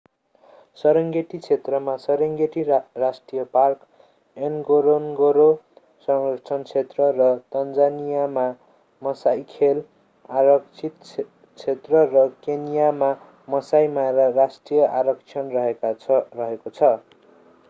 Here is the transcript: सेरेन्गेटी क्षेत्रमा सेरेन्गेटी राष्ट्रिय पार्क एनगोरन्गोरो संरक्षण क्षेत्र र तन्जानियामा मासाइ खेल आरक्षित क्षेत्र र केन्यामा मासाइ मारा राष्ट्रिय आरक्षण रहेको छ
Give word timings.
सेरेन्गेटी 0.77 1.37
क्षेत्रमा 1.39 1.93
सेरेन्गेटी 2.03 2.61
राष्ट्रिय 3.01 3.43
पार्क 3.57 3.83
एनगोरन्गोरो 4.37 5.45
संरक्षण 6.07 6.63
क्षेत्र 6.69 7.09
र 7.19 7.27
तन्जानियामा 7.55 8.45
मासाइ 9.01 9.43
खेल 9.51 9.81
आरक्षित 10.41 10.97
क्षेत्र 11.11 12.03
र 12.15 12.27
केन्यामा 12.47 13.11
मासाइ 13.47 13.91
मारा 13.99 14.25
राष्ट्रिय 14.41 14.85
आरक्षण 15.03 15.53
रहेको 15.59 16.73
छ 16.79 16.91